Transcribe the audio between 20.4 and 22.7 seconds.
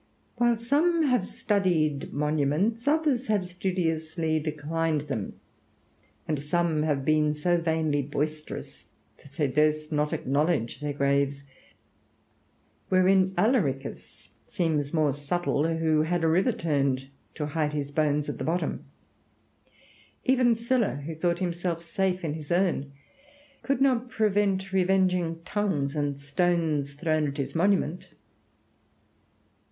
Sylla, who thought himself safe in his